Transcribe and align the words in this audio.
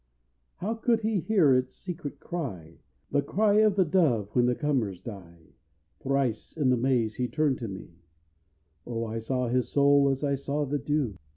How 0.55 0.73
could 0.73 1.01
he 1.01 1.19
hear 1.19 1.53
its 1.53 1.75
secret 1.75 2.19
cry, 2.19 2.79
The 3.11 3.21
cry 3.21 3.57
of 3.59 3.75
the 3.75 3.85
dove 3.85 4.29
when 4.33 4.47
the 4.47 4.55
cummers 4.55 4.99
die! 4.99 5.53
Thrice 5.99 6.57
in 6.57 6.71
the 6.71 6.75
maize 6.75 7.17
he 7.17 7.27
turned 7.27 7.59
to 7.59 7.67
me, 7.67 7.99
_(Oh 8.87 9.07
I 9.07 9.19
saw 9.19 9.47
his 9.47 9.69
soul 9.69 10.09
as 10.09 10.23
I 10.23 10.33
saw 10.33 10.65
the 10.65 10.79
dew!) 10.79 11.17